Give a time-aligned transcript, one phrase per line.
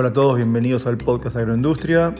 [0.00, 2.14] Hola a todos, bienvenidos al podcast Agroindustria.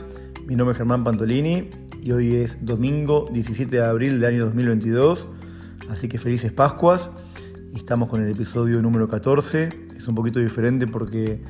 [0.45, 1.71] Mi nombre es Germán Pantolini
[2.03, 5.27] y hoy es domingo 17 de abril del año 2022,
[5.89, 7.11] así que felices Pascuas.
[7.73, 9.71] Y estamos con el episodio número 14.
[9.97, 11.43] Es un poquito diferente porque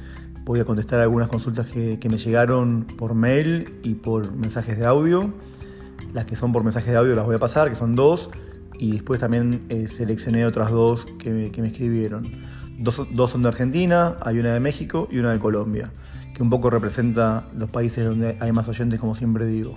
[0.45, 5.33] voy a contestar algunas consultas que, me llegaron por mail y por mensajes de audio.
[6.15, 8.31] Las que son por mensajes de audio las voy a pasar, que son dos,
[8.79, 12.23] y después también eh, seleccioné otras dos que me, escribieron.
[12.78, 15.91] Dos, dos son de Argentina, hay una de México y una de Colombia
[16.41, 19.77] que un poco representa los países donde hay más oyentes, como siempre digo.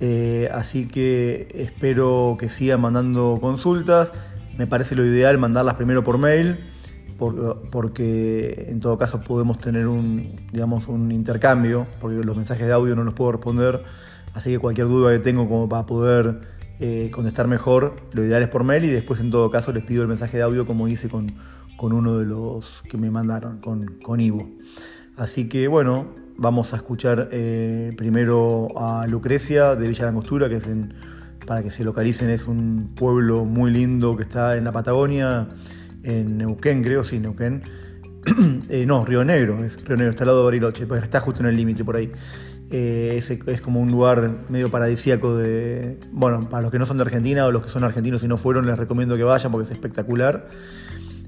[0.00, 4.14] Eh, así que espero que sigan mandando consultas.
[4.56, 6.58] Me parece lo ideal mandarlas primero por mail,
[7.18, 12.96] porque en todo caso podemos tener un, digamos, un intercambio, porque los mensajes de audio
[12.96, 13.82] no los puedo responder.
[14.32, 16.48] Así que cualquier duda que tengo como para poder
[16.80, 20.00] eh, contestar mejor, lo ideal es por mail y después en todo caso les pido
[20.00, 21.26] el mensaje de audio como hice con,
[21.76, 24.48] con uno de los que me mandaron, con, con Ivo.
[25.16, 30.68] Así que bueno, vamos a escuchar eh, primero a Lucrecia de Villa Langostura, que es
[31.46, 35.48] para que se localicen, es un pueblo muy lindo que está en la Patagonia,
[36.02, 37.62] en Neuquén, creo, sí, Neuquén.
[38.70, 41.42] Eh, no, Río Negro, es Río Negro, está al lado de Bariloche, pues está justo
[41.42, 42.10] en el límite por ahí.
[42.70, 46.00] Eh, es, es, como un lugar medio paradisíaco de.
[46.10, 48.38] Bueno, para los que no son de Argentina o los que son argentinos y no
[48.38, 50.48] fueron, les recomiendo que vayan porque es espectacular.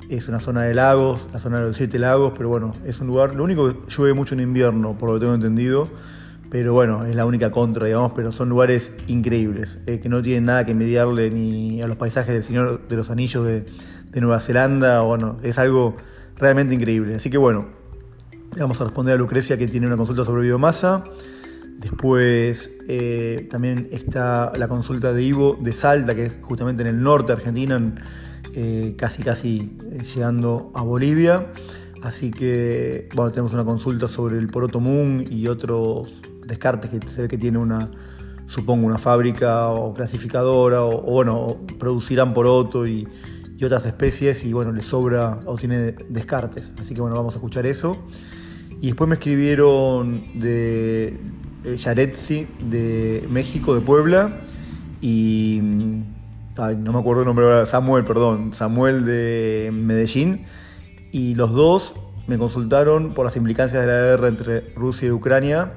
[0.09, 3.09] Es una zona de lagos, la zona de los siete lagos, pero bueno, es un
[3.09, 5.89] lugar, lo único que llueve mucho en invierno, por lo que tengo entendido,
[6.51, 10.45] pero bueno, es la única contra, digamos, pero son lugares increíbles, eh, que no tienen
[10.45, 13.65] nada que mediarle ni a los paisajes del Señor de los Anillos de,
[14.21, 15.95] Nueva Zelanda, bueno, es algo
[16.37, 17.17] realmente increíble.
[17.17, 17.67] Así que bueno,
[18.59, 21.05] vamos a responder a Lucrecia que tiene una consulta sobre biomasa.
[21.77, 27.03] Después eh, también está la consulta de Ivo de Salta, que es justamente en el
[27.03, 27.97] norte de Argentina, en,
[28.59, 31.53] eh, casi casi eh, llegando a Bolivia.
[32.03, 36.09] Así que bueno, tenemos una consulta sobre el poroto moon y otros
[36.47, 37.91] descartes que se ve que tiene una,
[38.47, 43.07] supongo, una fábrica o clasificadora o, bueno, producirán poroto y,
[43.59, 46.73] y, otras especies y bueno, le sobra o tiene descartes.
[46.81, 47.95] Así que bueno, vamos a escuchar eso.
[48.81, 51.19] Y después me escribieron de
[51.65, 54.41] eh, Yaretsi de México, de Puebla
[55.03, 55.61] y
[56.57, 60.47] no me acuerdo el nombre, Samuel, perdón, Samuel de Medellín,
[61.13, 61.95] y los dos
[62.27, 65.75] me consultaron por las implicancias de la guerra entre Rusia y Ucrania.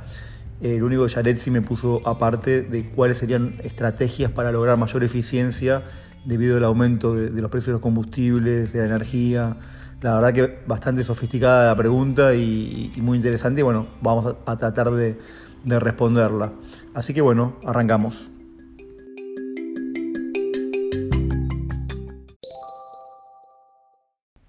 [0.61, 5.83] El único que Yaretsi me puso aparte de cuáles serían estrategias para lograr mayor eficiencia
[6.25, 9.57] debido al aumento de, los precios de los combustibles, de la energía.
[10.01, 14.91] La verdad que bastante sofisticada la pregunta y, muy interesante y bueno, vamos a, tratar
[14.91, 15.17] de
[15.79, 16.51] responderla.
[16.93, 18.29] Así que bueno, arrancamos.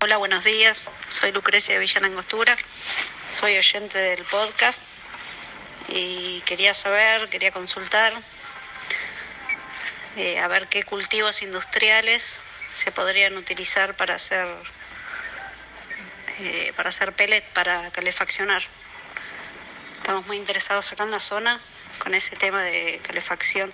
[0.02, 0.88] Hola, buenos días.
[1.10, 2.56] Soy Lucrecia de Villana Angostura.
[3.32, 4.80] Soy oyente del podcast
[5.88, 8.14] y quería saber, quería consultar
[10.16, 12.40] eh, a ver qué cultivos industriales
[12.72, 14.48] se podrían utilizar para hacer
[16.38, 18.62] eh, para hacer pellet para calefaccionar.
[19.98, 21.60] Estamos muy interesados acá en la zona
[21.98, 23.70] con ese tema de calefacción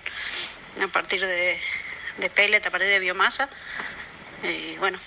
[0.83, 1.57] a partir de,
[2.17, 3.47] de pellet, a partir de biomasa.
[4.43, 4.99] Y bueno,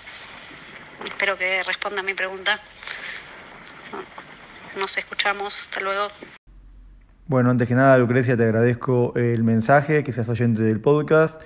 [1.05, 2.59] Espero que responda a mi pregunta.
[4.77, 5.61] Nos escuchamos.
[5.61, 6.07] Hasta luego.
[7.27, 11.41] Bueno, antes que nada, Lucrecia, te agradezco el mensaje, que seas oyente del podcast.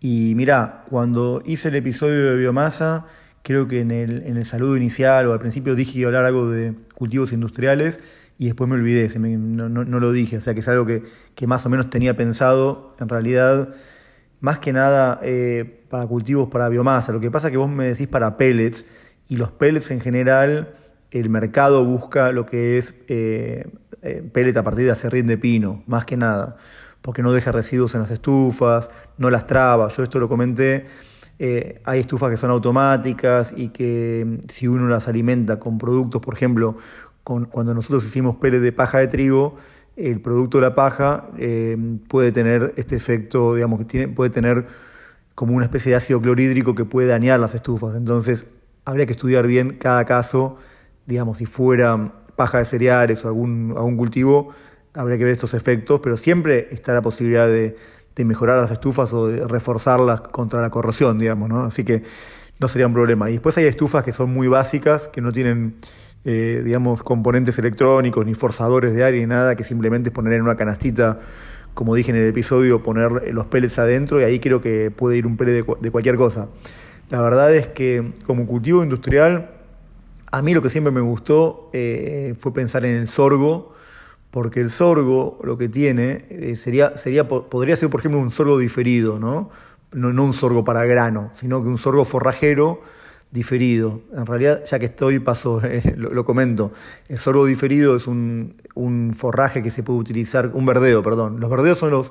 [0.00, 3.06] Y mira, cuando hice el episodio de biomasa,
[3.42, 6.10] creo que en el, en el saludo inicial o al principio dije que iba a
[6.10, 8.00] hablar algo de cultivos industriales
[8.38, 11.02] y después me olvidé, no, no, lo dije, o sea que es algo que,
[11.34, 12.94] que, más o menos tenía pensado.
[13.00, 13.74] En realidad,
[14.40, 17.12] más que nada eh, para cultivos para biomasa.
[17.12, 18.84] Lo que pasa es que vos me decís para pellets
[19.28, 20.74] y los pellets en general,
[21.10, 23.66] el mercado busca lo que es eh,
[24.02, 26.56] eh pellet a partir de acerrín de pino, más que nada,
[27.02, 29.88] porque no deja residuos en las estufas, no las traba.
[29.88, 30.86] Yo esto lo comenté.
[31.84, 36.34] Hay estufas que son automáticas y que mm, si uno las alimenta con productos, por
[36.34, 36.76] ejemplo,
[37.22, 39.56] con, cuando nosotros hicimos pellet de paja de trigo,
[39.98, 41.76] el producto de la paja eh,
[42.08, 44.66] puede tener este efecto, digamos, que tiene, puede tener
[45.34, 47.96] como una especie de ácido clorhídrico que puede dañar las estufas.
[47.96, 48.46] Entonces,
[48.84, 50.56] habría que estudiar bien cada caso,
[51.06, 54.50] digamos, si fuera paja de cereales o algún, algún cultivo,
[54.94, 57.76] habría que ver estos efectos, pero siempre está la posibilidad de,
[58.14, 61.64] de mejorar las estufas o de reforzarlas contra la corrosión, digamos, ¿no?
[61.64, 62.04] Así que
[62.60, 63.30] no sería un problema.
[63.30, 65.76] Y después hay estufas que son muy básicas, que no tienen
[66.24, 70.42] eh, digamos, componentes electrónicos, ni forzadores de aire, ni nada, que simplemente es poner en
[70.42, 71.20] una canastita,
[71.74, 75.26] como dije en el episodio, poner los pellets adentro y ahí creo que puede ir
[75.26, 76.48] un pellet de, cualquier cosa.
[77.10, 79.52] La verdad es que como cultivo industrial
[80.30, 83.74] A mí lo que siempre me gustó eh, fue pensar en el sorgo,
[84.30, 88.58] porque el sorgo lo que tiene eh, sería, sería, podría ser, por ejemplo, un sorgo
[88.58, 89.18] diferido.
[89.18, 89.50] ¿no?
[89.92, 92.82] No un sorgo para grano, sino que un sorgo forrajero
[93.30, 94.00] diferido.
[94.14, 96.72] En realidad, ya que estoy, paso, eh, lo, comento.
[97.08, 101.40] El sorgo diferido es un, un, forraje que se puede utilizar, un verdeo, perdón.
[101.40, 102.10] Los verdeos son los,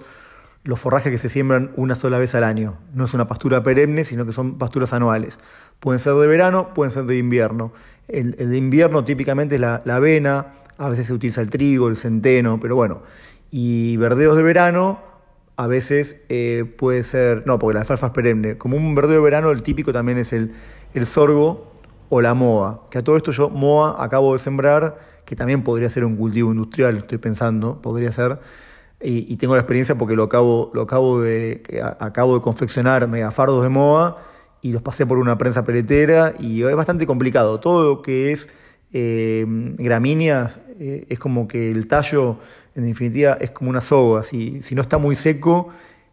[0.63, 2.77] los forrajes que se siembran una sola vez al año.
[2.93, 5.39] No es una pastura perenne, sino que son pasturas anuales.
[5.79, 7.71] Pueden ser de verano, pueden ser de invierno.
[8.07, 12.59] El, de invierno típicamente es la, avena, a veces se utiliza el trigo, el centeno,
[12.59, 13.01] pero bueno.
[13.49, 14.99] Y verdeos de verano,
[15.55, 18.57] a veces eh, puede ser, no, porque la alfalfa es perenne.
[18.57, 20.53] Como un verdeo de verano, el típico también es el,
[20.93, 21.71] el sorgo
[22.09, 22.87] o la moa.
[22.89, 26.51] Que a todo esto yo moa acabo de sembrar, que también podría ser un cultivo
[26.51, 28.39] industrial, estoy pensando, podría ser.
[28.99, 31.61] Y, tengo la experiencia porque lo acabo, lo acabo de,
[31.99, 34.17] acabo de confeccionar megafardos de moa
[34.63, 37.59] y los pasé por una prensa peletera y es bastante complicado.
[37.59, 38.49] Todo lo que es
[38.93, 39.45] eh,
[39.77, 42.37] gramíneas eh, es como que el tallo,
[42.73, 44.23] en definitiva, es como una soga.
[44.23, 45.69] Si, si no está muy seco,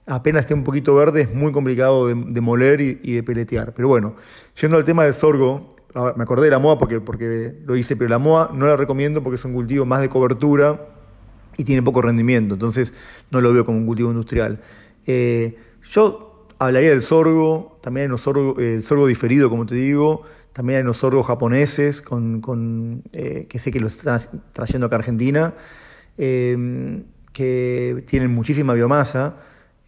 [0.06, 3.72] apenas esté un poquito verde, es muy complicado de, moler y, de peletear.
[3.74, 4.14] Pero bueno,
[4.60, 5.74] yendo al tema del sorgo,
[6.16, 9.22] me acordé de la moa porque, porque lo hice, pero la moa no la recomiendo
[9.22, 10.88] porque es un cultivo más de cobertura
[11.56, 12.92] y tiene poco rendimiento, entonces
[13.30, 14.60] no lo veo como un cultivo industrial.
[15.06, 15.56] Eh,
[15.88, 20.22] yo hablaría del sorgo, también hay unos sorgo, el sorgo diferido, como te digo,
[20.52, 24.20] también hay unos sorgos japoneses con, eh, que sé que los están
[24.52, 25.54] trayendo acá a Argentina,
[26.18, 27.02] eh,
[27.32, 29.36] que tienen muchísima biomasa.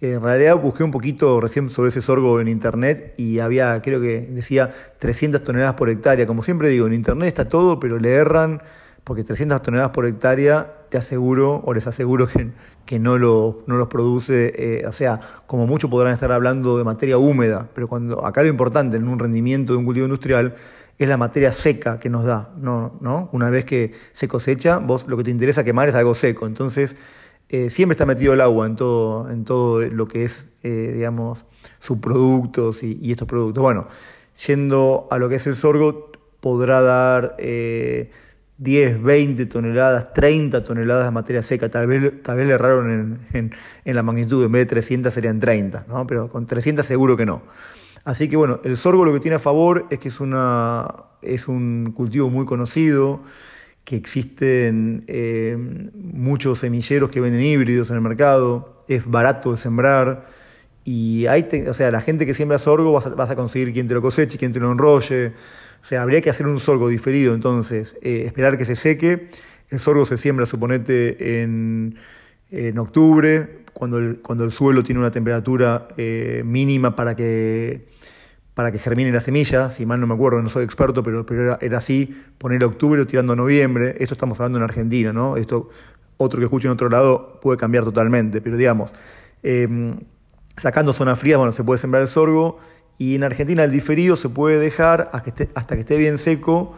[0.01, 4.29] En realidad busqué un poquito recién sobre ese sorgo en internet y había, creo que
[4.31, 6.27] decía 300 toneladas por hectárea.
[6.27, 8.61] Como siempre digo, en internet está todo, pero le erran
[9.05, 12.51] porque 300 toneladas por hectárea te aseguro o les aseguro que,
[12.85, 16.85] que no, lo, no los produce, eh, o sea, como mucho podrán estar hablando de
[16.85, 20.57] materia húmeda, pero cuando acá lo importante en un rendimiento de un cultivo industrial
[20.99, 22.99] es la materia seca que nos da, ¿no?
[23.01, 23.29] ¿no?
[23.33, 26.97] Una vez que se cosecha, vos lo que te interesa quemar es algo seco, entonces
[27.49, 31.45] eh, siempre está metido el agua en todo, en todo lo que es, eh, digamos,
[31.79, 33.63] subproductos y, y, estos productos.
[33.63, 33.89] Bueno,
[34.47, 36.11] yendo a lo que es el sorgo,
[36.41, 37.37] podrá dar...
[38.59, 41.69] 10, 20 toneladas, 30 toneladas de materia seca.
[41.69, 43.53] Tal vez, tal vez le erraron en,
[43.85, 46.07] la magnitud, en vez de 300 serían 30, ¿no?
[46.07, 47.43] pero con 300 seguro que no.
[48.05, 50.87] Así que bueno, el sorgo lo que tiene a favor es que es, una,
[51.23, 53.21] es un cultivo muy conocido,
[53.87, 55.57] que existen eh,
[55.95, 60.27] muchos semilleros que venden híbridos en el mercado, es barato de sembrar.
[60.85, 63.87] Y hay, o sea, la gente que siembra sorgo vas a, vas a conseguir quien
[63.87, 65.29] te lo coseche, quien te lo enrolle.
[65.81, 69.29] O sea, habría que hacer un sorgo diferido, entonces, eh, esperar que se seque.
[69.71, 71.97] El sorgo se siembra, suponete, en,
[72.51, 77.87] en octubre, cuando el, cuando el suelo tiene una temperatura eh, mínima para que,
[78.57, 79.69] para que germine la semilla.
[79.69, 81.27] Si mal no me acuerdo, no soy experto, pero,
[81.61, 83.97] era, así, poner octubre tirando a noviembre.
[84.01, 85.37] Esto estamos hablando en Argentina, ¿no?
[85.37, 85.69] Esto,
[86.17, 88.95] otro que escuche en otro lado puede cambiar totalmente, pero digamos,
[89.43, 89.99] em,
[90.57, 92.59] sacando zona fría, bueno, se puede sembrar el sorgo
[92.97, 96.75] y en Argentina el diferido se puede dejar hasta que esté, bien seco.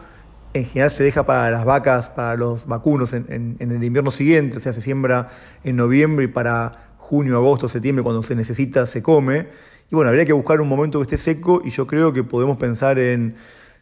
[0.53, 4.59] En general se deja para las vacas, para los vacunos en, el invierno siguiente, o
[4.59, 5.29] sea, se siembra
[5.63, 9.47] en noviembre y para junio, agosto, septiembre, cuando se necesita, se come.
[9.91, 12.57] Y bueno, habría que buscar un momento que esté seco y yo creo que podemos
[12.57, 13.35] pensar en,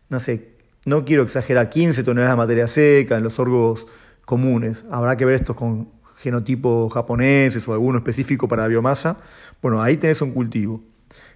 [0.09, 0.49] no sé,
[0.85, 3.85] no quiero exagerar, 15 toneladas de materia seca en los sorgos
[4.23, 4.85] comunes.
[4.89, 9.17] Habrá que ver estos con genotipos japoneses o alguno específico para biomasa.
[9.61, 10.81] Bueno, ahí tenés un cultivo.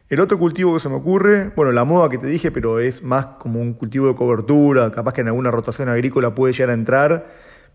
[0.10, 3.02] El otro cultivo que se me ocurre, bueno, la moda que te dije, pero es
[3.02, 6.74] más como un cultivo de cobertura, capaz que en alguna rotación agrícola puede llegar a
[6.74, 7.28] entrar,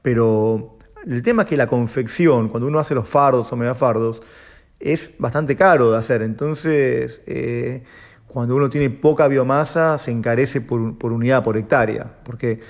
[0.02, 4.20] pero el tema es que la confección, cuando uno hace los fardos o megafardos,
[4.80, 6.22] es bastante caro de hacer.
[6.22, 7.82] Entonces, eh,
[8.26, 12.60] cuando uno tiene poca biomasa, se encarece por, unidad, por hectárea, porque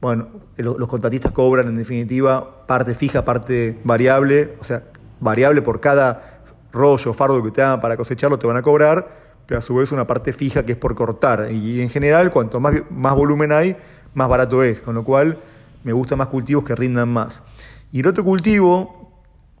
[0.00, 4.84] bueno, los contratistas cobran en definitiva parte fija, parte variable, o sea,
[5.20, 6.42] variable por cada
[6.72, 9.08] rollo, fardo que te hagan para cosecharlo te van a cobrar,
[9.46, 11.50] pero a su vez una parte fija que es por cortar.
[11.50, 13.76] Y en general, cuanto más, más volumen hay,
[14.14, 15.38] más barato es, con lo cual
[15.82, 17.42] me gustan más cultivos que rindan más.
[17.90, 18.95] Y el otro cultivo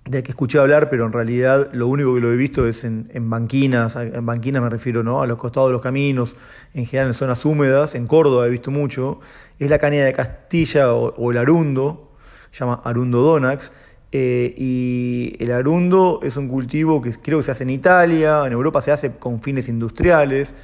[0.06, 3.08] del que escuché hablar, pero en realidad lo único que lo he visto es en,
[3.28, 5.20] banquinas, en banquinas me refiero ¿no?
[5.20, 6.36] a los costados de los caminos,
[6.74, 9.20] en general en zonas húmedas, en Córdoba he visto mucho,
[9.58, 12.12] es la caña de Castilla o, o el arundo,
[12.52, 13.72] se llama arundo donax,
[14.12, 18.52] eh, y el arundo es un cultivo que creo que se hace en Italia, en
[18.52, 20.54] Europa se hace con fines industriales,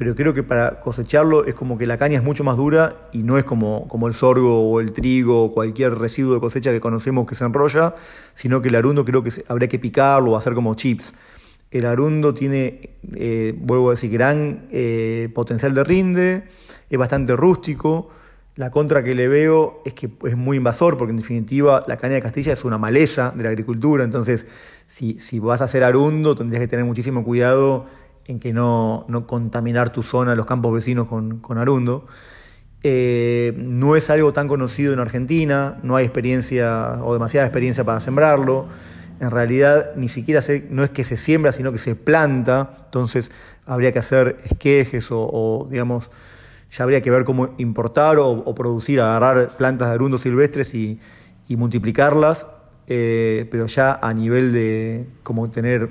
[0.00, 3.18] pero creo que para cosecharlo es como que la caña es mucho más dura y
[3.18, 6.80] no es como, como el sorgo o el trigo o cualquier residuo de cosecha que
[6.80, 7.94] conocemos que se enrolla,
[8.32, 11.14] sino que el arundo creo que habría que picarlo o hacer como chips.
[11.70, 16.44] El arundo tiene, eh, vuelvo a decir, gran eh, potencial de rinde,
[16.88, 18.08] es bastante rústico,
[18.56, 22.14] La contra que le veo es que es muy invasor, porque en definitiva la caña
[22.14, 24.46] de Castilla es una maleza de la agricultura, entonces
[24.86, 27.84] si, si vas a hacer arundo tendrías que tener muchísimo cuidado
[28.30, 32.06] en que no, no contaminar tu zona, los campos vecinos con, con arundo.
[32.82, 37.98] Eh, no es algo tan conocido en Argentina, no hay experiencia o demasiada experiencia para
[37.98, 38.66] sembrarlo.
[39.18, 42.84] En realidad ni siquiera se, no es que se siembra, sino que se planta.
[42.84, 43.32] Entonces
[43.66, 46.08] habría que hacer esquejes o, digamos,
[46.70, 51.00] ya habría que ver cómo importar o, producir, agarrar plantas de arundo silvestres y,
[51.48, 52.46] multiplicarlas,
[52.86, 55.88] eh, pero ya a nivel de como tener,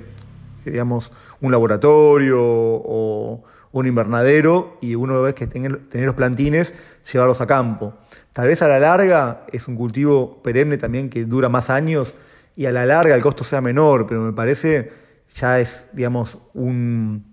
[0.64, 3.42] digamos, un laboratorio o
[3.72, 6.74] un invernadero y uno ve que tener, tener los plantines,
[7.10, 7.94] llevarlos a campo.
[8.32, 12.14] Tal vez a la larga es un cultivo perenne también que dura más años
[12.56, 14.92] y a la larga el costo sea menor, pero me parece
[15.30, 17.24] ya es, digamos, un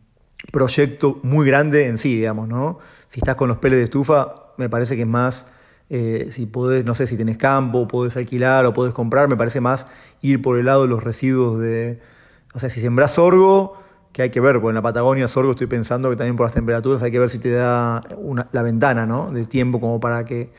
[0.51, 2.79] proyecto muy grande en sí, digamos, ¿no?
[3.07, 5.47] Si estás con los peles de estufa, me parece que es más,
[5.89, 9.61] eh, si podés, no sé, si tenés campo, podés alquilar o podés comprar, me parece
[9.61, 9.87] más
[10.21, 11.99] ir por el lado de los residuos de,
[12.53, 13.81] o sea, si sembrás sorgo,
[14.17, 16.53] que hay que ver, porque en la Patagonia sorgo estoy pensando que también por las
[16.55, 18.01] temperaturas hay que ver si te da
[18.51, 19.29] la ventana ¿no?
[19.29, 20.49] de tiempo como para, que,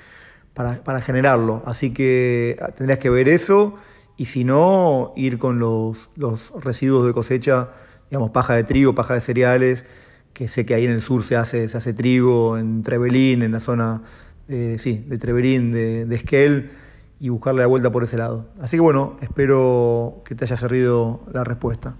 [0.54, 1.64] para, generarlo.
[1.66, 3.74] Así que ah, tendrías que ver eso
[4.16, 7.70] y si no, ir con los, los residuos de cosecha,
[8.08, 9.86] digamos, paja de trigo, paja de cereales,
[10.34, 13.50] que sé que ahí en el sur se hace, se hace trigo, en Trevelín, en
[13.50, 14.02] la zona
[14.46, 16.70] sí, de Trevelín, de, de Esquel,
[17.18, 18.46] y buscarle la vuelta por ese lado.
[18.60, 21.96] Así que bueno, espero que te haya servido la respuesta.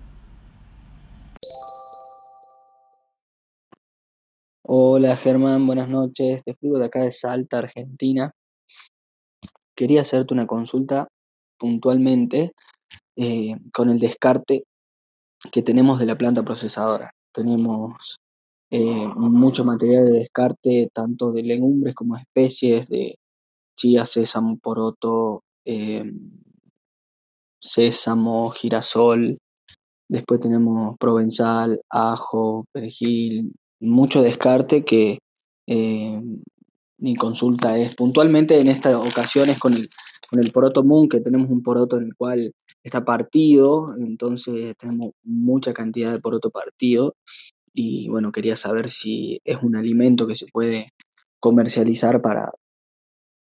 [4.70, 6.42] Hola Germán, buenas noches.
[6.44, 8.32] Te escribo de acá de Salta, Argentina.
[9.74, 11.08] Quería hacerte una consulta
[11.58, 12.52] puntualmente
[13.16, 14.64] eh, con el descarte
[15.50, 17.12] que tenemos de la planta procesadora.
[17.32, 18.18] Tenemos
[18.70, 23.14] eh, mucho material de descarte, tanto de legumbres como especies de
[23.74, 26.04] chía, sésamo, poroto, eh,
[27.58, 29.38] sésamo, girasol.
[30.10, 35.18] Después tenemos provenzal, ajo, perejil, mucho descarte que
[35.66, 36.20] eh,
[36.98, 39.88] mi consulta es puntualmente en estas ocasiones con el,
[40.30, 45.12] con el poroto moon, que tenemos un poroto en el cual está partido, entonces tenemos
[45.22, 47.14] mucha cantidad de poroto partido
[47.74, 50.90] y bueno, quería saber si es un alimento que se puede
[51.40, 52.50] comercializar para,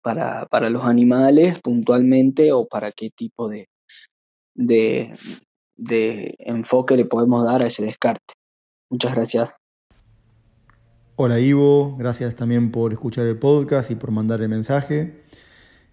[0.03, 3.69] para, para los animales puntualmente o para qué tipo de,
[4.55, 5.17] de,
[5.77, 8.35] de enfoque le podemos dar a ese descarte.
[8.91, 9.59] Muchas gracias.
[11.21, 15.25] Hola Ivo, gracias también por escuchar el podcast y por mandar el mensaje.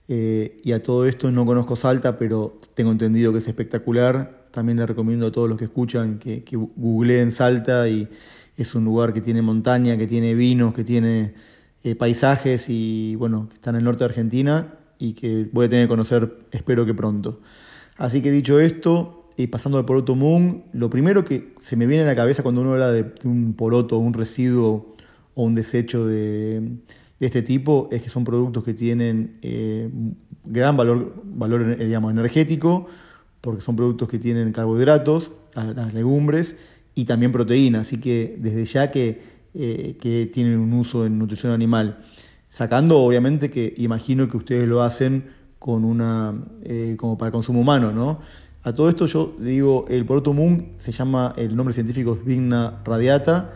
[0.07, 4.45] Eh, y a todo esto no conozco Salta, pero tengo entendido que es espectacular.
[4.51, 6.43] También le recomiendo a todos los que escuchan que,
[6.75, 8.07] googleen Salta y
[8.55, 11.33] es un lugar que tiene montaña, que tiene vinos, que tiene
[11.83, 15.69] eh, paisajes y bueno, que está en el norte de Argentina y que voy a
[15.69, 17.39] tener que conocer, espero que pronto.
[17.97, 22.03] Así que dicho esto, y pasando al poroto moon, lo primero que se me viene
[22.03, 24.94] a la cabeza cuando uno habla de un poroto, un residuo
[25.35, 26.79] o un desecho de,
[27.19, 29.89] este tipo es que son productos que tienen eh,
[30.43, 32.87] gran valor, valor eh, digamos, energético,
[33.41, 36.57] porque son productos que tienen carbohidratos, las legumbres
[36.95, 39.21] y también proteína, así que desde ya que,
[39.53, 42.05] eh, que tienen un uso en nutrición animal.
[42.49, 45.25] Sacando, obviamente, que imagino que ustedes lo hacen
[45.59, 46.33] con una,
[46.97, 48.19] como para consumo humano, ¿no?
[48.63, 52.81] A todo esto yo digo, el poroto moon se llama, el nombre científico es Vigna
[52.83, 53.53] radiata,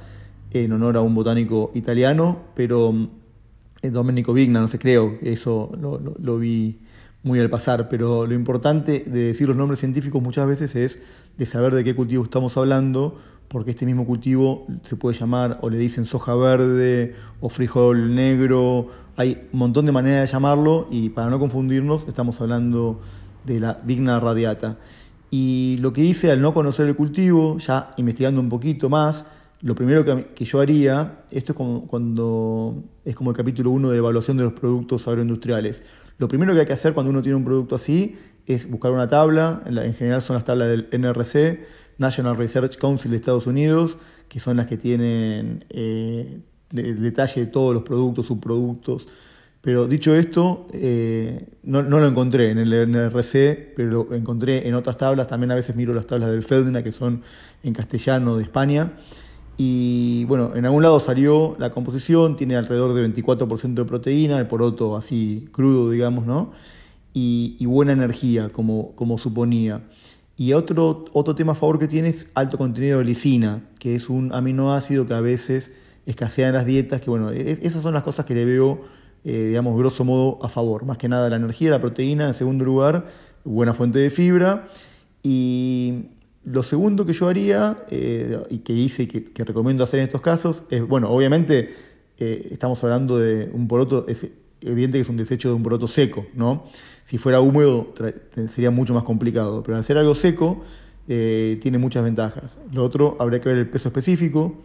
[0.52, 2.94] en honor a un botánico italiano, pero
[3.82, 6.80] eh, Domenico Vigna, no sé, creo, eso lo, vi
[7.24, 11.00] muy al pasar, pero lo importante de decir los nombres científicos muchas veces es
[11.38, 15.70] de saber de qué cultivo estamos hablando, porque este mismo cultivo se puede llamar, o
[15.70, 21.10] le dicen soja verde, o frijol negro, hay un montón de maneras de llamarlo, y
[21.10, 23.02] para no confundirnos, estamos hablando
[23.46, 24.78] de la Vigna radiata.
[25.32, 29.26] Y lo que hice al no conocer el cultivo, ya investigando un poquito más,
[29.62, 33.98] lo primero que, yo haría, esto es como cuando es como el capítulo 1 de
[33.98, 35.84] evaluación de los productos agroindustriales.
[36.18, 39.10] Lo primero que hay que hacer cuando uno tiene un producto así es buscar una
[39.10, 41.66] tabla, en, general son las tablas del NRC,
[41.98, 43.98] National Research Council de Estados Unidos,
[44.30, 46.40] que son las que tienen eh,
[46.74, 49.08] el detalle de todos los productos, subproductos.
[49.62, 54.74] Pero dicho esto, eh, no, no, lo encontré en el NRC, pero lo encontré en
[54.74, 55.28] otras tablas.
[55.28, 57.24] También a veces miro las tablas del FEDNA, que son
[57.62, 58.94] en castellano de España.
[59.62, 64.48] Y bueno, en algún lado salió la composición, tiene alrededor de 24% de proteína, el
[64.48, 66.54] poroto así crudo, digamos, ¿no?
[67.14, 69.82] Y, buena energía, como, como suponía.
[70.38, 74.08] Y otro, otro tema a favor que tiene es alto contenido de lisina, que es
[74.08, 75.74] un aminoácido que a veces
[76.06, 78.80] escasea en las dietas, que bueno, e, esas son las cosas que le veo
[79.26, 80.86] eh, digamos, grosso modo a favor.
[80.86, 83.08] Más que nada la energía, la proteína, en segundo lugar,
[83.44, 84.70] buena fuente de fibra.
[85.22, 86.06] Y
[86.46, 90.22] lo segundo que yo haría, eh, y que hice y que, recomiendo hacer en estos
[90.22, 91.74] casos, es, bueno, obviamente
[92.18, 94.28] eh, estamos hablando de un poroto, es
[94.62, 96.66] evidente que es un desecho de un poroto seco, ¿no?
[97.04, 97.94] Si fuera húmedo
[98.50, 100.64] sería mucho más complicado, pero al ser algo seco
[101.08, 102.60] tiene muchas ventajas.
[102.72, 104.56] Lo otro, habría que ver el peso específico,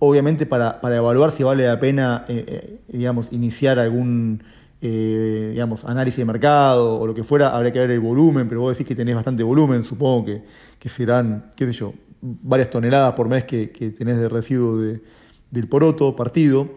[0.00, 4.42] obviamente para, evaluar si vale la pena, eh, eh, digamos, iniciar algún,
[4.82, 8.62] eh, digamos, análisis de mercado o lo que fuera, habría que ver el volumen, pero
[8.62, 10.42] vos decís que tenés bastante volumen, supongo que,
[10.78, 16.14] que serán, qué sé yo, varias toneladas por mes que, tenés de residuo del poroto
[16.16, 16.68] partido.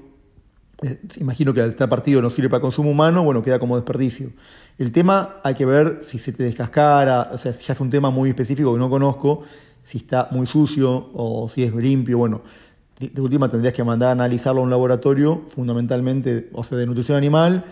[1.18, 4.32] imagino que al estar partido no sirve para consumo humano, bueno, queda como desperdicio.
[4.78, 7.90] El tema hay que ver si se te descascara, o sea, si ya es un
[7.90, 9.44] tema muy específico que no conozco,
[9.82, 12.42] si está muy sucio o si es limpio, bueno,
[13.00, 17.18] de última tendrías que mandar a analizarlo a un laboratorio, fundamentalmente, o sea, de nutrición
[17.18, 17.66] animal,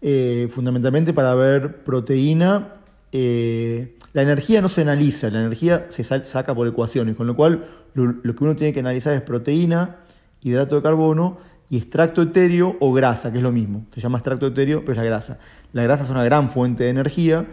[0.00, 2.74] eh, fundamentalmente para ver proteína.
[3.12, 7.66] Eh, la energía no se analiza, la energía se saca por ecuaciones, con lo cual
[7.94, 9.96] lo, que uno tiene que analizar es proteína,
[10.42, 11.38] hidrato de carbono
[11.70, 13.86] y extracto etéreo o grasa, que es lo mismo.
[13.94, 15.38] Se llama extracto etéreo, pero es la grasa.
[15.72, 17.46] La grasa es una gran fuente de energía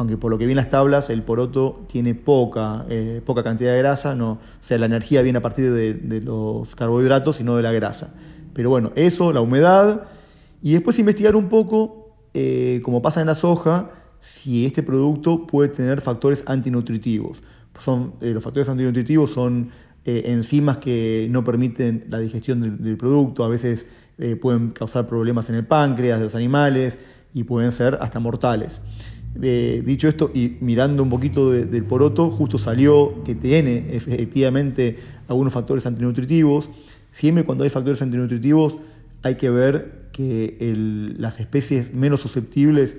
[0.00, 3.72] aunque por lo que vi en las tablas, el poroto tiene poca, eh, poca cantidad
[3.72, 7.54] de grasa, no, o sea, la energía viene a partir de, los carbohidratos y no
[7.54, 8.08] de la grasa.
[8.54, 10.04] Pero bueno, eso, la humedad,
[10.62, 13.90] y después investigar un poco, eh, como pasa en la soja,
[14.20, 17.42] si este producto puede tener factores antinutritivos.
[17.78, 19.70] Son, eh, los factores antinutritivos son
[20.02, 23.86] enzimas que no permiten la digestión del, producto, a veces
[24.40, 26.98] pueden causar problemas en el páncreas de los animales
[27.34, 28.80] y pueden ser hasta mortales.
[29.40, 34.98] Eh, dicho esto, y mirando un poquito del poroto, justo salió que tiene efectivamente
[35.28, 36.68] algunos factores antinutritivos.
[37.10, 38.76] Siempre cuando hay factores antinutritivos
[39.22, 40.74] hay que ver que
[41.16, 42.96] las especies menos susceptibles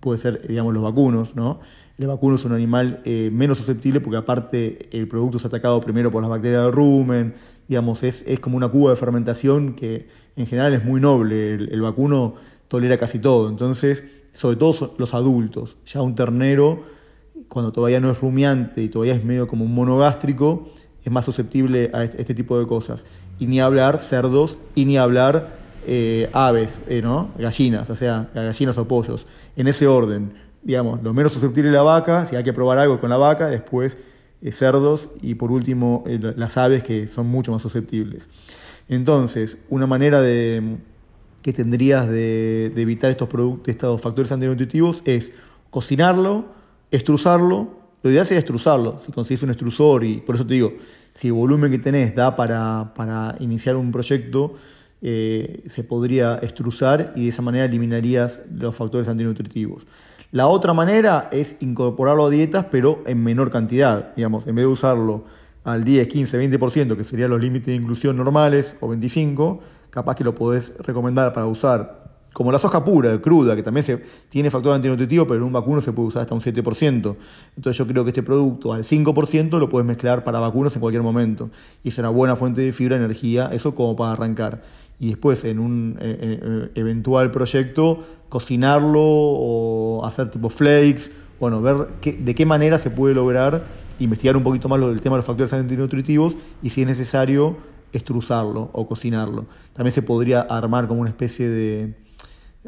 [0.00, 1.60] puede ser, digamos, los vacunos, ¿no?
[1.96, 6.10] El vacuno es un animal eh, menos susceptible porque aparte el producto es atacado primero
[6.10, 7.34] por las bacterias de rumen,
[7.68, 11.80] digamos, es, como una cuba de fermentación que en general es muy noble, el, el
[11.80, 12.34] vacuno
[12.68, 15.76] tolera casi todo, entonces sobre todo los adultos.
[15.86, 16.82] Ya un ternero,
[17.48, 20.68] cuando todavía no es rumiante y todavía es medio como un monogástrico,
[21.04, 23.06] es más susceptible a este tipo de cosas.
[23.38, 27.30] Y ni hablar cerdos y ni hablar eh, aves, eh, ¿no?
[27.38, 29.26] gallinas, o sea, gallinas o pollos.
[29.56, 33.10] En ese orden, digamos, lo menos susceptible la vaca, si hay que probar algo con
[33.10, 33.96] la vaca, después
[34.42, 38.28] eh, cerdos y por último las aves que son mucho más susceptibles.
[38.88, 40.78] Entonces, una manera de
[41.42, 43.28] que tendrías de, evitar estos,
[43.66, 45.32] estos factores antinutritivos es
[45.70, 46.46] cocinarlo,
[46.90, 47.68] extrusarlo.
[48.02, 50.72] Lo ideal sería extrusarlo, si consigues un extrusor, y por eso te digo,
[51.12, 54.54] si el volumen que tenés da para, iniciar un proyecto,
[55.02, 59.86] eh, se podría extrusar y de esa manera eliminarías los factores antinutritivos.
[60.32, 64.14] La otra manera es incorporarlo a dietas, pero en menor cantidad.
[64.16, 65.24] Digamos, en vez de usarlo
[65.64, 70.24] al 10, 15, 20%, que serían los límites de inclusión normales, o 25%, capaz que
[70.24, 72.06] lo podés recomendar para usar,
[72.36, 73.96] como la soja pura, cruda, que también se,
[74.28, 77.16] tiene factor antinutritivo, pero en un vacuno se puede usar hasta un 7%.
[77.56, 81.02] Entonces yo creo que este producto al 5% lo puedes mezclar para vacunos en cualquier
[81.02, 81.48] momento.
[81.82, 84.62] Y es una buena fuente de fibra, energía, eso como para arrancar.
[84.98, 91.88] Y después en un eh, eh, eventual proyecto, cocinarlo o hacer tipo flakes, bueno, ver
[92.00, 93.66] de qué manera se puede lograr
[93.98, 97.56] investigar un poquito más lo del tema de los factores antinutritivos y si es necesario
[97.92, 99.46] extrusarlo o cocinarlo.
[99.72, 101.94] También se podría armar como una especie de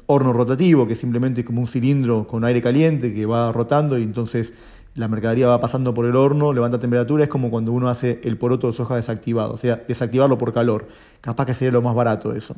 [0.07, 4.03] horno rotativo, que simplemente es como un cilindro con aire caliente que va rotando y
[4.03, 4.55] entonces
[4.99, 8.37] la mercadería va pasando por el horno, levanta temperatura, es como cuando uno hace el
[8.37, 10.89] poroto de soja desactivado, o sea, desactivarlo por calor.
[11.21, 12.57] Capaz que sería lo más barato eso.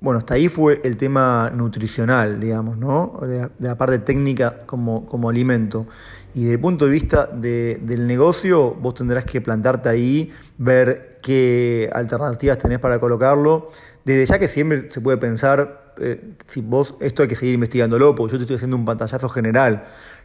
[0.00, 3.18] Bueno, hasta ahí fue el tema nutricional, digamos, ¿no?
[3.22, 5.86] De, la parte técnica como, como alimento.
[6.34, 11.90] Y desde el punto de vista del negocio, vos tendrás que plantarte ahí, ver qué
[11.92, 13.70] alternativas tenés para colocarlo.
[14.04, 18.14] Desde ya que siempre se puede pensar, eh, si vos, esto hay que seguir investigándolo,
[18.14, 19.84] porque yo te estoy haciendo un pantallazo general.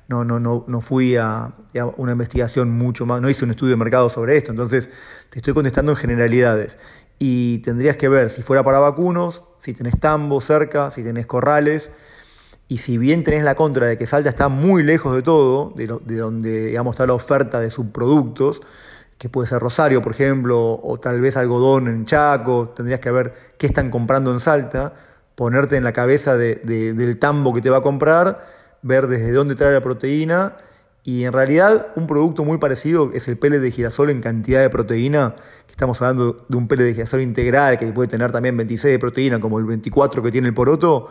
[0.10, 1.54] No, no, no, no fui a,
[1.98, 4.90] una investigación mucho más, no hice un estudio de mercado sobre esto, entonces
[5.30, 6.80] te estoy contestando en generalidades.
[7.20, 11.92] Y tendrías que ver si fuera para vacunos, si tenés tambo cerca, si tenés corrales,
[12.68, 15.86] y si bien tenés la contra de que Salta está muy lejos de todo, de,
[15.88, 18.62] donde digamos, está la oferta de subproductos,
[19.20, 23.34] que puede ser Rosario, por ejemplo, o tal vez algodón en Chaco, tendrías que ver
[23.58, 24.94] qué están comprando en Salta,
[25.36, 29.74] ponerte en la cabeza del tambo que te va a comprar, ver desde dónde trae
[29.74, 30.58] la proteína
[31.04, 34.70] Y en realidad un producto muy parecido es el pellet de girasol en cantidad de
[34.70, 38.94] proteína, que estamos hablando de un pellet de girasol integral que puede tener también 26
[38.94, 41.10] de proteína como el 24 que tiene el poroto,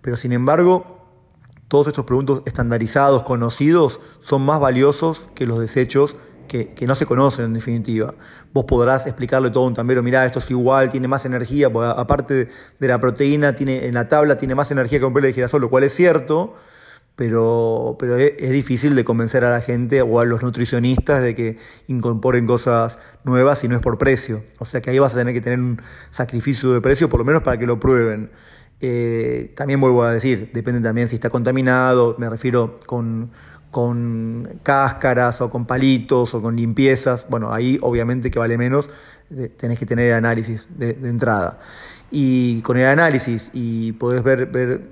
[0.00, 0.98] pero sin embargo
[1.68, 6.16] todos estos productos estandarizados, conocidos, son más valiosos que los desechos
[6.48, 8.14] que, no se conocen en definitiva.
[8.52, 12.48] Vos podrás explicarle todo a un tambero, mirá, esto es igual, tiene más energía, aparte
[12.78, 15.60] de la proteína, tiene, en la tabla tiene más energía que un pellet de girasol,
[15.60, 16.54] lo cual es cierto,
[17.18, 21.58] pero, pero es, difícil de convencer a la gente o a los nutricionistas de que
[21.88, 24.44] incorporen cosas nuevas y no es por precio.
[24.60, 27.24] O sea que ahí vas a tener que tener un sacrificio de precio, por lo
[27.24, 28.30] menos para que lo prueben.
[28.80, 33.32] Eh, también vuelvo a decir, depende también si está contaminado, me refiero con,
[33.72, 37.26] con cáscaras o con palitos o con limpiezas.
[37.28, 38.90] Bueno, ahí obviamente que vale menos,
[39.56, 41.58] tenés que tener análisis de entrada
[42.10, 44.50] y con el análisis y podés ver,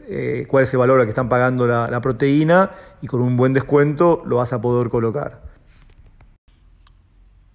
[0.09, 3.53] eh, cuál es el valor a que están pagando la, proteína y con un buen
[3.53, 5.43] descuento lo vas a poder colocar.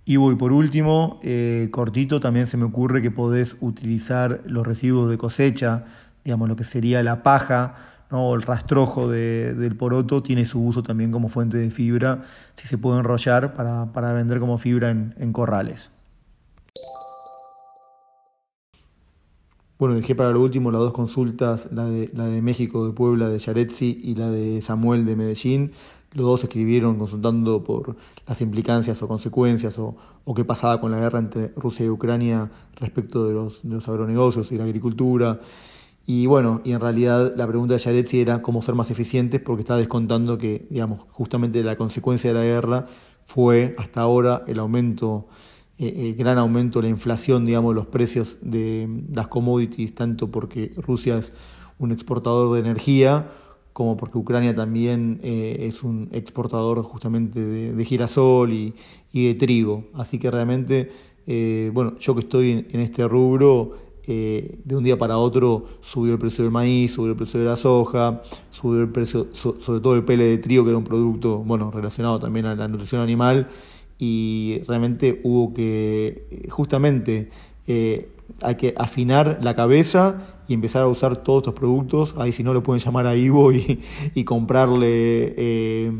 [0.03, 5.09] Y voy por último, eh, cortito, también se me ocurre que podés utilizar los residuos
[5.09, 5.85] de cosecha,
[6.25, 7.75] digamos lo que sería la paja
[8.09, 8.33] ¿no?
[8.33, 12.23] el rastrojo del poroto, tiene su uso también como fuente de fibra,
[12.55, 15.91] si se puede enrollar para, vender como fibra en corrales.
[19.81, 23.29] Bueno, dejé para lo último las dos consultas, la de, la de México, de Puebla,
[23.29, 25.71] de Yaretsi y la de Samuel de Medellín.
[26.13, 27.95] Los dos escribieron consultando por
[28.27, 29.95] las implicancias o consecuencias o,
[30.35, 34.51] qué pasaba con la guerra entre Rusia y Ucrania respecto de los, de los agronegocios
[34.51, 35.39] y la agricultura.
[36.05, 39.61] Y bueno, y en realidad la pregunta de Yaretsi era cómo ser más eficientes porque
[39.61, 42.85] está descontando que, digamos, justamente la consecuencia de la guerra
[43.25, 45.25] fue hasta ahora el aumento
[45.81, 51.17] el gran aumento de la inflación, digamos, los precios de las commodities, tanto porque Rusia
[51.17, 51.33] es
[51.79, 53.31] un exportador de energía,
[53.73, 58.73] como porque Ucrania también eh, es un exportador justamente de, girasol y,
[59.11, 59.85] de trigo.
[59.95, 60.91] Así que realmente,
[61.25, 66.19] eh, bueno, yo que estoy en, este rubro, de un día para otro subió el
[66.19, 70.03] precio del maíz, subió el precio de la soja, subió el precio, sobre todo el
[70.03, 73.47] pele de trigo, que era un producto, bueno, relacionado también a la nutrición animal,
[74.01, 77.29] y realmente hubo que, justamente,
[77.67, 78.09] eh,
[78.41, 80.15] hay que afinar la cabeza
[80.47, 82.15] y empezar a usar todos estos productos.
[82.17, 83.79] Ahí si no lo pueden llamar a Ivo y,
[84.25, 85.91] comprarle eh,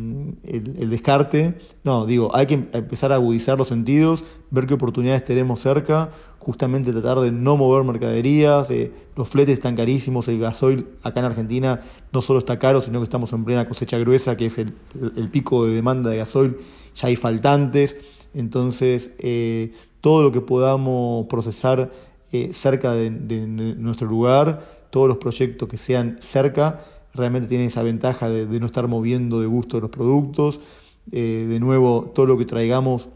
[0.44, 1.56] el, descarte.
[1.84, 6.92] No, digo, hay que empezar a agudizar los sentidos, ver qué oportunidades tenemos cerca, justamente
[6.92, 8.68] tratar de no mover mercaderías,
[9.16, 13.06] los fletes están carísimos, el gasoil acá en Argentina no solo está caro, sino que
[13.06, 14.74] estamos en plena cosecha gruesa, que es el,
[15.16, 16.58] el pico de demanda de gasoil
[16.96, 17.96] ya hay faltantes,
[18.34, 21.92] entonces eh, todo lo que podamos procesar
[22.32, 28.30] eh, cerca de, nuestro lugar, todos los proyectos que sean cerca, realmente tienen esa ventaja
[28.30, 30.60] de, no estar moviendo de gusto los productos.
[31.12, 33.10] Eh, de nuevo, todo lo que traigamos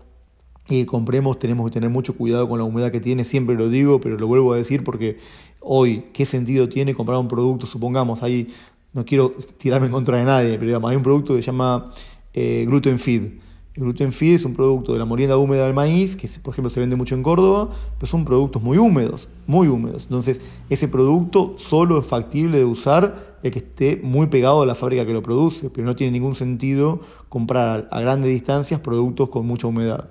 [0.67, 4.01] y compremos tenemos que tener mucho cuidado con la humedad que tiene, siempre lo digo,
[4.01, 5.19] pero lo vuelvo a decir porque
[5.61, 7.67] hoy, ¿qué sentido tiene comprar un producto?
[7.67, 8.53] Supongamos, ahí
[8.91, 11.93] no quiero tirarme en contra de nadie, pero digamos, hay un producto que se llama
[12.33, 13.44] gluten feed
[13.75, 16.69] el gluten feed es un producto de la molienda húmeda del maíz, que por ejemplo
[16.69, 20.03] se vende mucho en Córdoba, pero son productos muy húmedos, muy húmedos.
[20.03, 24.75] Entonces, ese producto solo es factible de usar el que esté muy pegado a la
[24.75, 29.45] fábrica que lo produce, pero no tiene ningún sentido comprar a grandes distancias productos con
[29.45, 30.09] mucha humedad.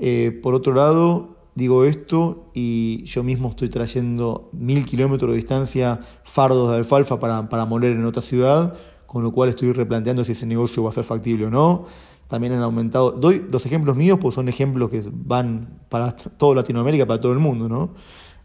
[0.00, 6.00] Eh, por otro lado, digo esto y yo mismo estoy trayendo mil kilómetros de distancia
[6.24, 8.74] fardos de alfalfa para, para moler en otra ciudad,
[9.06, 11.86] con lo cual estoy replanteando si ese negocio va a ser factible o no
[12.28, 13.10] también han aumentado.
[13.12, 17.38] Doy dos ejemplos míos, pues son ejemplos que van para toda Latinoamérica, para todo el
[17.38, 17.90] mundo, ¿no?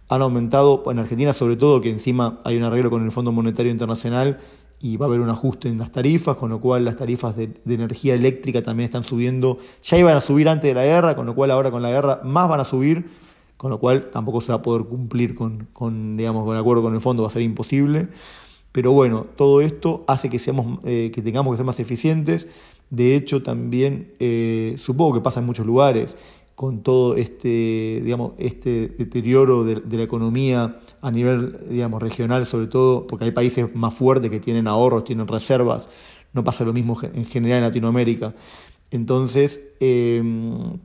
[0.10, 3.72] Han aumentado, en Argentina sobre todo, que encima hay un arreglo con el Fondo Monetario
[3.72, 4.40] Internacional
[4.80, 7.54] y va a haber un ajuste en las tarifas, con lo cual las tarifas de,
[7.66, 9.60] energía eléctrica también están subiendo.
[9.84, 12.20] Ya iban a subir antes de la guerra, con lo cual ahora con la guerra
[12.24, 13.10] más van a subir,
[13.58, 16.84] con lo cual tampoco se va a poder cumplir con, con digamos, con el acuerdo
[16.84, 18.10] con el fondo, va a ser imposible.
[18.74, 22.48] Pero bueno, todo esto hace que, seamos, eh, que tengamos que ser más eficientes.
[22.90, 26.16] De hecho, también eh, supongo que pasa en muchos lugares
[26.56, 33.08] con todo este, digamos, este deterioro de, la economía a nivel digamos, regional, sobre todo,
[33.08, 35.90] porque hay países más fuertes que tienen ahorros, tienen reservas,
[36.34, 38.34] no pasa lo mismo en general en Latinoamérica.
[38.92, 40.78] Entonces, em,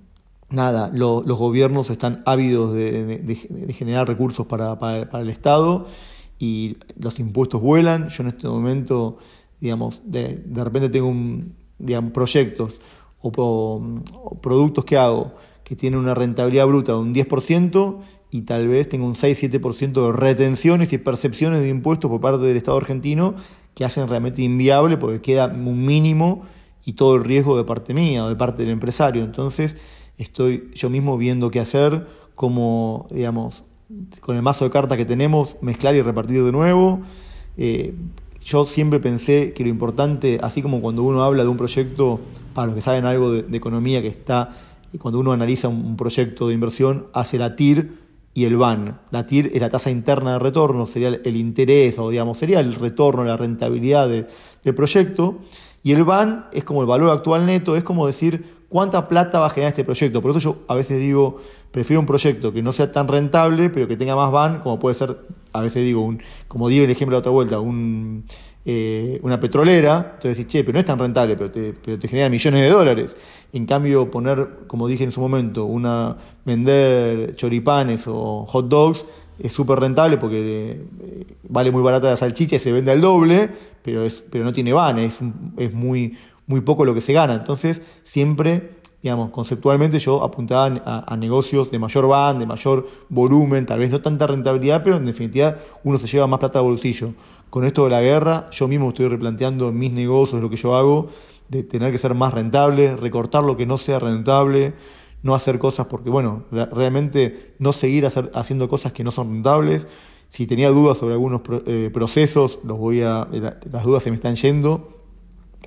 [0.50, 5.86] nada, los gobiernos están ávidos de, generar recursos para, para, el Estado
[6.38, 8.08] y los impuestos vuelan.
[8.08, 9.18] Yo en este momento,
[9.60, 12.80] digamos, de, de repente tengo un, digamos, proyectos
[13.20, 13.82] o,
[14.40, 15.32] productos que hago
[15.64, 17.98] que tienen una rentabilidad bruta de un 10%
[18.30, 22.56] y tal vez tengo un 6-7% de retenciones y percepciones de impuestos por parte del
[22.56, 23.34] Estado argentino
[23.74, 26.42] que hacen realmente inviable porque queda un mínimo
[26.84, 29.24] y todo el riesgo de parte mía o de parte del empresario.
[29.24, 29.76] Entonces
[30.16, 33.62] estoy yo mismo viendo qué hacer, cómo, digamos,
[34.20, 37.00] con el mazo de cartas que tenemos, mezclar y repartir de nuevo.
[37.56, 37.94] Eh,
[38.48, 42.18] yo siempre pensé que lo importante, así como cuando uno habla de un proyecto,
[42.54, 44.56] para los que saben algo de, economía, que está,
[44.98, 47.98] cuando uno analiza un, proyecto de inversión, hace la TIR
[48.32, 49.00] y el BAN.
[49.10, 52.72] La TIR es la tasa interna de retorno, sería el, interés, o digamos, sería el
[52.72, 55.40] retorno, la rentabilidad del proyecto.
[55.82, 59.46] Y el BAN es como el valor actual neto, es como decir cuánta plata va
[59.46, 60.20] a generar este proyecto.
[60.20, 61.38] Por eso yo a veces digo,
[61.70, 64.94] prefiero un proyecto que no sea tan rentable, pero que tenga más van, como puede
[64.94, 65.16] ser,
[65.52, 68.24] a veces digo, un, como digo el ejemplo la otra vuelta, un,
[68.64, 72.28] eh, una petrolera, entonces che, pero no es tan rentable, pero te, pero te genera
[72.28, 73.16] millones de dólares.
[73.52, 79.06] En cambio, poner, como dije en su momento, una vender choripanes o hot dogs
[79.38, 83.48] es súper rentable porque eh, vale muy barata la salchicha y se vende al doble,
[83.82, 85.18] pero, es, pero no tiene van, es,
[85.56, 86.16] es muy,
[86.48, 87.34] muy poco lo que se gana.
[87.34, 93.78] Entonces, siempre digamos, conceptualmente yo apuntaba a, negocios de mayor van, de mayor volumen, tal
[93.78, 97.12] vez no tanta rentabilidad, pero en definitiva uno se lleva más plata al bolsillo.
[97.50, 101.08] Con esto de la guerra, yo mismo estoy replanteando mis negocios, lo que yo hago,
[101.48, 104.74] de tener que ser más rentable, recortar lo que no sea rentable,
[105.22, 109.86] no hacer cosas porque, bueno, realmente no seguir haciendo cosas que no son rentables.
[110.28, 113.26] Si tenía dudas sobre algunos eh, procesos, los voy a,
[113.70, 114.98] las dudas se me están yendo.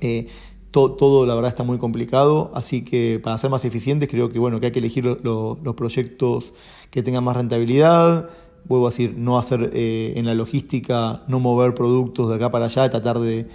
[0.00, 0.28] Eh,
[0.72, 4.58] todo, la verdad está muy complicado, así que para ser más eficientes creo que bueno
[4.58, 6.52] que hay que elegir los proyectos
[6.90, 8.30] que tengan más rentabilidad.
[8.64, 12.66] Vuelvo a decir, no hacer eh, en la logística, no mover productos de acá para
[12.66, 13.46] allá, tratar de,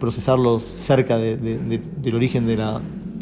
[0.00, 2.80] procesarlos cerca del, origen de la,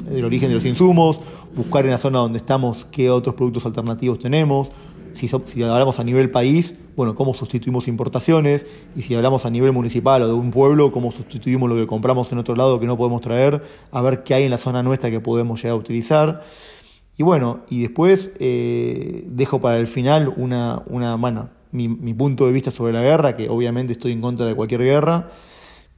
[0.09, 1.21] del origen de los insumos,
[1.57, 4.71] buscar en la zona donde estamos qué otros productos alternativos tenemos,
[5.15, 10.23] si, hablamos a nivel país, bueno, cómo sustituimos importaciones, y si hablamos a nivel municipal
[10.23, 13.21] o de un pueblo, cómo sustituimos lo que compramos en otro lado que no podemos
[13.21, 16.45] traer, a ver qué hay en la zona nuestra que podemos llegar a utilizar.
[17.17, 22.47] Y bueno, y después eh, dejo para el final una, una bueno, mi, mi punto
[22.47, 25.29] de vista sobre la guerra, que obviamente estoy en contra de cualquier guerra,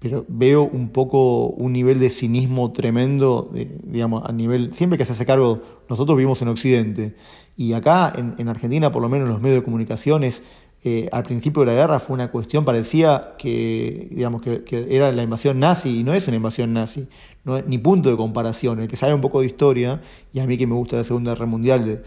[0.03, 3.53] pero veo un poco un nivel de cinismo tremendo,
[3.85, 7.15] digamos, a nivel, siempre que se hace cargo, nosotros vivimos en Occidente,
[7.57, 10.43] y acá en, Argentina, por lo menos en los medios de comunicaciones,
[10.85, 15.23] eh, al principio de la guerra fue una cuestión, parecía que, digamos, que, era la
[15.23, 17.07] invasión nazi, y no es una invasión nazi,
[17.45, 18.81] no es ni punto de comparación.
[18.81, 20.01] El que sabe un poco de historia,
[20.33, 22.03] y a mí que me gusta la Segunda Guerra Mundial, de,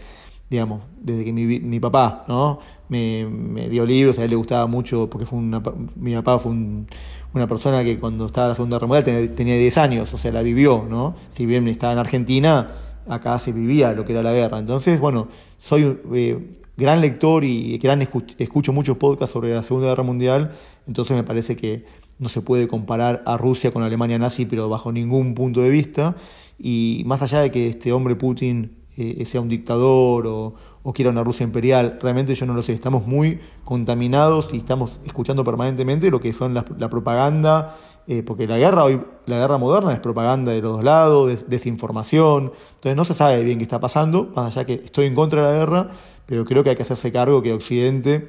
[0.50, 2.60] digamos, desde que mi, mi papá ¿no?
[2.88, 5.62] me, me, dio libros, a él le gustaba mucho, porque fue una,
[5.96, 9.78] mi papá fue una persona que cuando estaba en la Segunda Guerra Mundial tenía, 10
[9.78, 11.16] años, o sea, la vivió, ¿no?
[11.30, 12.68] Si bien estaba en Argentina,
[13.08, 14.58] acá se vivía lo que era la guerra.
[14.58, 16.38] Entonces, bueno, soy eh,
[16.76, 20.52] gran lector y gran escucho muchos podcasts sobre la Segunda Guerra Mundial,
[20.86, 21.84] entonces me parece que
[22.18, 26.16] no se puede comparar a Rusia con Alemania nazi, pero bajo ningún punto de vista.
[26.58, 31.10] Y más allá de que este hombre Putin eh, sea un dictador o, o, quiera
[31.10, 32.72] una Rusia imperial, realmente yo no lo sé.
[32.72, 37.76] Estamos muy contaminados y estamos escuchando permanentemente lo que son la, la propaganda
[38.08, 42.52] eh, porque la guerra hoy, la guerra moderna es propaganda de los dos lados, desinformación,
[42.76, 45.52] entonces no se sabe bien qué está pasando, más allá que estoy en contra de
[45.52, 45.90] la guerra,
[46.24, 48.28] pero creo que hay que hacerse cargo que Occidente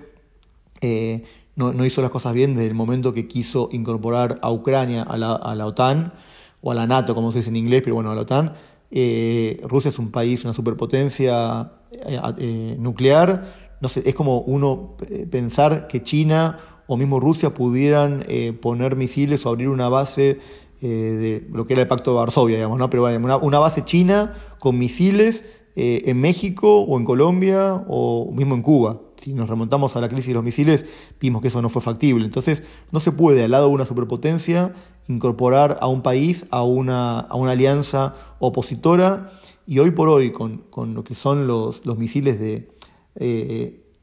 [0.81, 1.23] eh,
[1.55, 5.65] no, hizo las cosas bien desde el momento que quiso incorporar a Ucrania a la,
[5.67, 6.13] OTAN,
[6.61, 8.53] o a la NATO, como se dice en inglés, pero bueno, a la OTAN.
[8.89, 11.71] Eh, Rusia es un país, una superpotencia
[12.79, 14.97] nuclear, no sé, es como uno
[15.29, 20.39] pensar que China o mismo Rusia pudieran eh, poner misiles o abrir una base
[20.81, 22.89] eh, de lo que era el Pacto de Varsovia, digamos, ¿no?
[22.89, 25.43] Pero una, una base china con misiles
[25.75, 29.01] eh, en México o en Colombia o mismo en Cuba.
[29.17, 30.85] Si nos remontamos a la crisis de los misiles,
[31.19, 32.25] vimos que eso no fue factible.
[32.25, 34.73] Entonces, no se puede, al lado de una superpotencia,
[35.07, 39.31] incorporar a un país a una, a una alianza opositora.
[39.65, 42.69] Y hoy por hoy, con, con lo que son los, los misiles de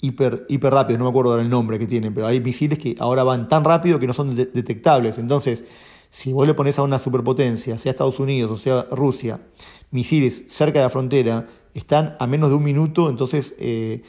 [0.05, 3.25] hiper, hiper rápidos, no me acuerdo el nombre que tienen, pero hay misiles que ahora
[3.25, 5.17] van tan rápido que no son detectables.
[5.19, 5.65] Entonces,
[6.11, 9.41] si vos le pones a una superpotencia, sea Estados Unidos o sea Rusia,
[9.91, 14.03] misiles cerca de la frontera, están a menos de un minuto, entonces, eh,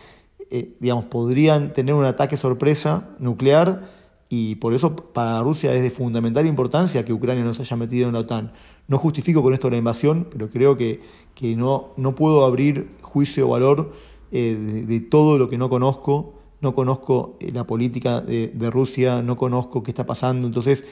[0.52, 3.90] eh, digamos, podrían tener un ataque sorpresa nuclear
[4.28, 8.08] y por eso para Rusia es de fundamental importancia que Ucrania no se haya metido
[8.08, 8.52] en la OTAN.
[8.88, 11.02] No justifico con esto la invasión, pero creo que,
[11.34, 13.94] que no, no puedo abrir juicio o valor
[14.32, 19.38] eh, de, todo lo que no conozco, no conozco eh, la política de, Rusia, no
[19.38, 20.84] conozco qué está pasando, entonces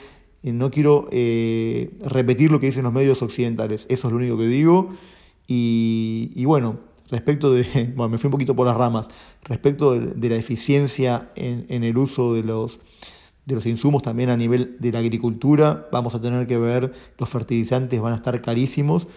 [0.44, 4.48] eh, no quiero repetir lo que dicen los medios occidentales, eso es lo único que
[4.48, 4.90] digo,
[5.48, 6.78] y, bueno,
[7.10, 9.10] respecto de, bueno, me fui un poquito por las ramas,
[9.44, 12.80] respecto de, la eficiencia en, el uso de los,
[13.46, 15.88] de los insumos también a nivel de la agricultura.
[15.92, 19.08] Vamos a tener que ver, los fertilizantes van a estar carísimos.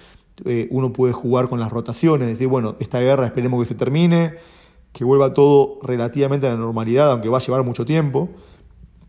[0.44, 4.34] Eh, uno puede jugar con las rotaciones, decir, bueno, esta guerra esperemos que se termine,
[4.92, 8.28] que vuelva todo relativamente a la normalidad, aunque va a llevar mucho tiempo.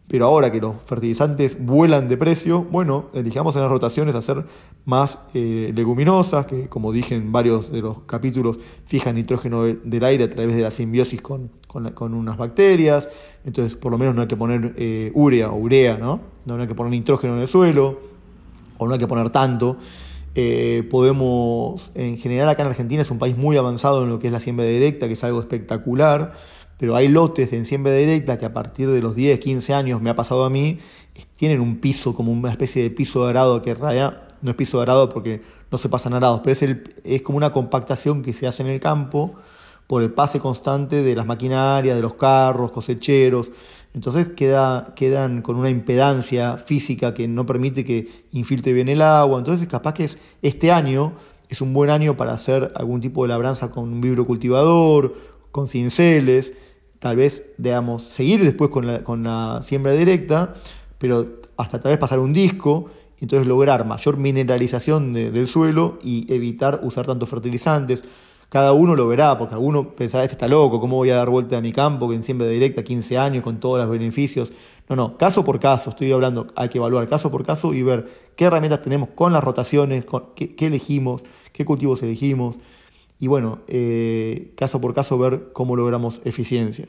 [0.08, 4.46] Pero ahora que los fertilizantes vuelan de precio, bueno, elijamos en las rotaciones hacer
[4.86, 10.24] más eh, leguminosas, que como dije en varios de los capítulos, fijan nitrógeno del aire
[10.24, 13.10] a través de la simbiosis con, con, unas bacterias.
[13.44, 16.22] Entonces, por lo menos no hay que poner eh, urea o urea, ¿no?
[16.46, 18.00] No hay que poner nitrógeno en el suelo,
[18.78, 19.76] o no hay que poner tanto.
[20.39, 24.28] Eh, podemos, en general acá en Argentina es un país muy avanzado en lo que
[24.28, 26.34] es la siembra directa, que es algo espectacular
[26.78, 30.10] pero hay lotes en siembra directa que a partir de los 10, 15 años me
[30.10, 30.80] ha pasado a mí,
[31.36, 34.78] tienen un piso, como una especie de piso dorado que en realidad no es piso
[34.78, 38.45] dorado porque no se pasan arados, pero es, el, es como una compactación que se
[38.45, 39.34] hace en el campo
[39.88, 43.50] por el pase constante de las maquinarias, de los carros, cosecheros.
[43.98, 49.40] Entonces queda, quedan con una impedancia física que no permite que infiltre bien el agua.
[49.40, 51.14] Entonces capaz que es, este año
[51.50, 55.16] es un buen año para hacer algún tipo de labranza con un vibrocultivador,
[55.50, 56.54] con cinceles
[57.00, 60.54] tal vez, digamos, seguir después con la, con la siembra directa,
[61.00, 61.26] pero
[61.58, 66.82] hasta tal vez pasar un disco, y entonces lograr mayor mineralización del suelo y evitar
[66.84, 68.04] usar tantos fertilizantes.
[68.50, 71.58] Cada uno lo verá, porque alguno pensará, este está loco, ¿cómo voy a dar vuelta
[71.58, 74.52] a mi campo que en siembra directa 15 años con todos los beneficios?
[74.88, 78.08] No, no, caso por caso, estoy hablando, hay que evaluar caso por caso y ver
[78.38, 82.56] qué herramientas tenemos con las rotaciones, con qué, elegimos, qué cultivos elegimos
[83.20, 86.88] y bueno, eh, caso por caso ver cómo logramos eficiencia.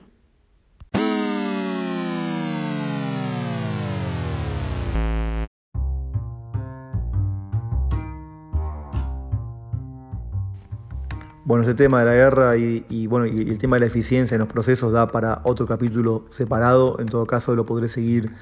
[11.49, 14.41] Bueno, ese tema de la guerra y, bueno, y el tema de la eficiencia en
[14.41, 17.01] los procesos da para otro capítulo separado.
[17.01, 18.33] En todo caso, lo podré seguir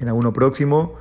[0.00, 0.94] en alguno próximo.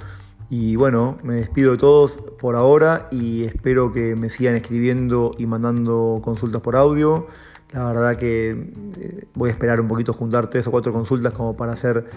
[0.50, 5.46] Y bueno, me despido de todos por ahora y espero que me sigan escribiendo y
[5.46, 7.28] mandando consultas por audio.
[7.72, 8.50] La verdad que
[9.00, 12.10] eh, voy a esperar un poquito juntar tres o cuatro consultas como para hacer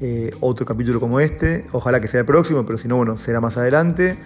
[0.00, 1.66] eh, otro capítulo como este.
[1.72, 4.16] Ojalá que sea el próximo, pero si no, bueno, será más adelante.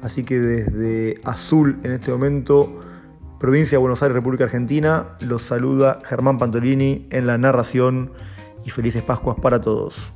[0.00, 2.78] Así que desde Azul en este momento,
[3.38, 8.12] provincia de Buenos Aires, República Argentina, los saluda Germán Pantolini en la narración
[8.64, 10.12] y felices Pascuas para todos.